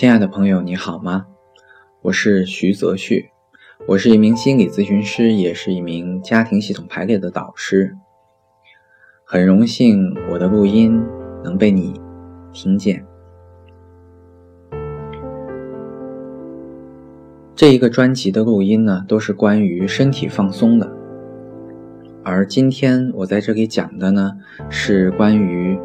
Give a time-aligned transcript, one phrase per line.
[0.00, 1.26] 亲爱的朋友，你好吗？
[2.00, 3.28] 我是徐泽旭，
[3.86, 7.94] 我是一名心理咨询师，也是一名家庭系统排列的导师。
[9.26, 11.04] 很荣幸我的录音
[11.44, 12.00] 能被你
[12.50, 13.04] 听见。
[17.54, 20.90] 这一个专辑的录音呢，都是关于身体放松的，
[22.24, 24.32] 而今天我在这里讲的呢，
[24.70, 25.78] 是关于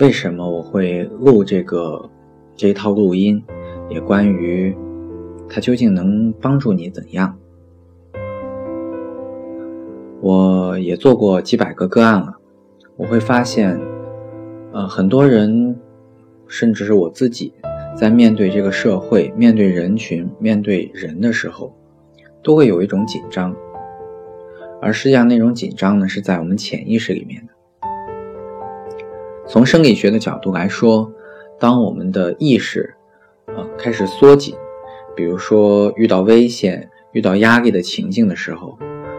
[0.00, 2.10] 为什么我会录这个。
[2.58, 3.40] 这一套录音
[3.88, 4.76] 也关于
[5.48, 7.38] 它究竟能帮助你怎样？
[10.20, 12.34] 我也做过几百个个案了，
[12.96, 13.80] 我会发现，
[14.72, 15.78] 呃，很多人，
[16.48, 17.52] 甚至是我自己，
[17.96, 21.72] 在面对这个社会、面对人群、面对人的时候，
[22.42, 23.54] 都会有一种紧张，
[24.82, 27.52] 而实际上那种紧张呢，是在我们潜意识里面的。
[29.46, 31.12] 从生理学的角度来说。
[31.60, 32.94] 当我们的意识，
[33.46, 34.54] 啊开始缩紧，
[35.16, 38.78] 比如说遇到危险、遇到压力的情境的时候，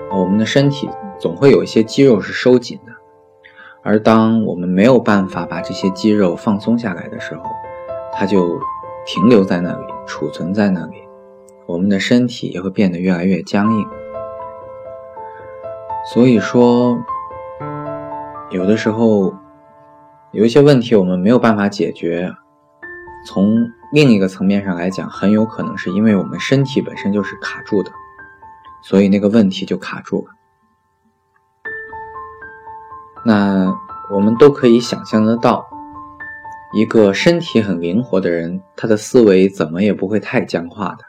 [0.10, 2.94] 我们的身体总会有一些肌肉是收紧的。
[3.84, 7.44] 而当我们没有办法把这些肌肉放松下来的时候，
[8.14, 8.58] 它就
[9.06, 10.96] 停留在那里，储存在那里，
[11.66, 13.86] 我们的身体也会变得越来越僵硬。
[16.14, 16.98] 所以说，
[18.50, 19.34] 有的时候。
[20.32, 22.32] 有一些问题我们没有办法解决，
[23.26, 27.92] 从另一个层面上来讲，很有可能是因为我们身体本身就是卡住的，
[28.84, 30.34] 所以那个问题就卡住了。
[33.26, 33.76] 那
[34.14, 35.68] 我们都可以想象得到，
[36.74, 41.06] 一个身体很灵活的人，他的思维怎么也不会太僵化的，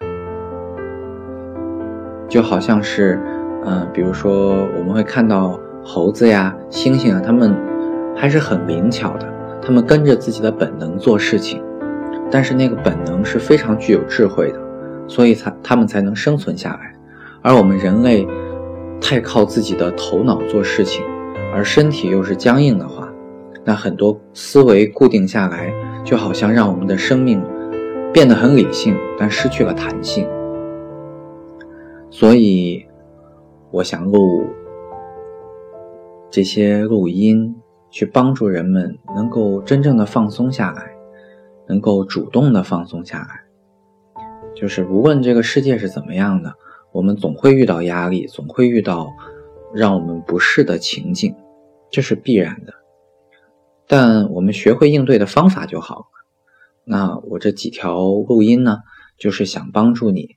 [2.27, 3.21] 就好像是，
[3.67, 7.70] 嗯，比如说我们会看到猴子呀、猩猩啊，他们。
[8.17, 9.27] 还是很灵巧的，
[9.63, 11.63] 他们跟着自己的本能做事情，
[12.31, 14.61] 但是那个本能是非常具有智慧的，
[15.07, 16.93] 所以才他们才能生存下来。
[17.43, 18.27] 而我们人类
[19.01, 21.03] 太靠自己的头脑做事情，
[21.55, 23.09] 而身体又是僵硬的话，
[23.65, 25.73] 那很多思维固定下来，
[26.05, 27.43] 就好像让我们的生命
[28.13, 30.29] 变得很理性，但失去了弹性。
[32.11, 32.85] 所以，
[33.71, 34.45] 我想录
[36.31, 37.57] 这些录音。
[37.91, 40.91] 去帮助人们能够真正的放松下来，
[41.69, 43.41] 能够主动的放松下来。
[44.55, 46.55] 就是无论这个世界是怎么样的，
[46.93, 49.13] 我们总会遇到压力，总会遇到
[49.73, 51.35] 让我们不适的情境，
[51.91, 52.75] 这是必然的。
[53.87, 56.05] 但我们学会应对的方法就好了。
[56.85, 58.79] 那我这几条录音呢，
[59.19, 60.37] 就是想帮助你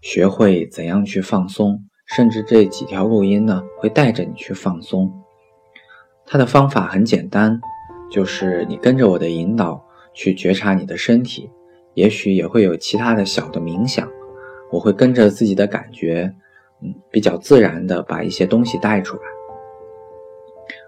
[0.00, 5.23] 学会怎样去放松，甚至这几条录音呢，会带着你去放松。
[6.26, 7.60] 它的方法很简单，
[8.10, 11.50] 就是你跟着我的引导去觉察你的身体，
[11.94, 14.08] 也许也会有其他的小的冥想，
[14.72, 16.34] 我会跟着自己的感觉，
[16.82, 19.22] 嗯，比较自然的把一些东西带出来。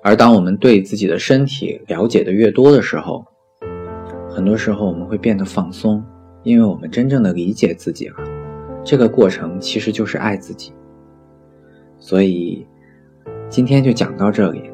[0.03, 3.25] 而当我们对自己的身体了解的越多的时候，
[4.31, 6.03] 很多时候我们会变得放松，
[6.43, 8.17] 因为我们真正的理解自己了。
[8.85, 10.73] 这个过程其实就是爱自己。
[11.99, 12.67] 所以
[13.49, 14.71] 今天就讲到这里。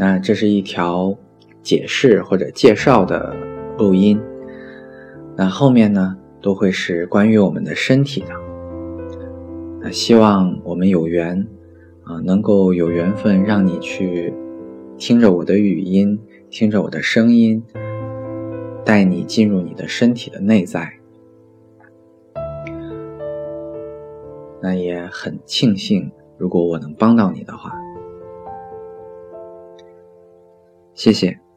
[0.00, 1.14] 那这是一条
[1.62, 3.36] 解释或者介绍的
[3.76, 4.18] 录音，
[5.36, 8.28] 那后面呢都会是关于我们的身体的。
[9.82, 11.46] 那希望我们有缘
[12.04, 14.32] 啊，能够有缘分让你去
[14.96, 16.18] 听着我的语音，
[16.48, 17.62] 听着我的声音，
[18.86, 20.94] 带你进入你的身体的内在。
[24.62, 27.74] 那也很庆幸，如果我能帮到你的话。
[31.00, 31.49] 谢谢。